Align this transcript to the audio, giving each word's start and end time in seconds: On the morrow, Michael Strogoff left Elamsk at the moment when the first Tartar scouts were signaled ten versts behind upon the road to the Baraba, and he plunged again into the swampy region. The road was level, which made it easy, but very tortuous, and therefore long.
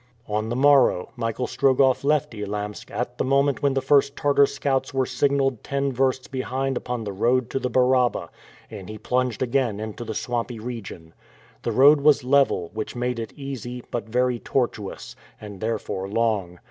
On 0.27 0.49
the 0.49 0.55
morrow, 0.55 1.11
Michael 1.15 1.45
Strogoff 1.45 2.03
left 2.03 2.33
Elamsk 2.33 2.89
at 2.89 3.19
the 3.19 3.23
moment 3.23 3.61
when 3.61 3.75
the 3.75 3.83
first 3.83 4.15
Tartar 4.15 4.47
scouts 4.47 4.95
were 4.95 5.05
signaled 5.05 5.63
ten 5.63 5.91
versts 5.93 6.27
behind 6.27 6.75
upon 6.75 7.03
the 7.03 7.13
road 7.13 7.51
to 7.51 7.59
the 7.59 7.69
Baraba, 7.69 8.29
and 8.71 8.89
he 8.89 8.97
plunged 8.97 9.43
again 9.43 9.79
into 9.79 10.03
the 10.03 10.15
swampy 10.15 10.57
region. 10.57 11.13
The 11.61 11.71
road 11.71 12.01
was 12.01 12.23
level, 12.23 12.71
which 12.73 12.95
made 12.95 13.19
it 13.19 13.31
easy, 13.33 13.83
but 13.91 14.09
very 14.09 14.39
tortuous, 14.39 15.15
and 15.39 15.61
therefore 15.61 16.09
long. 16.09 16.57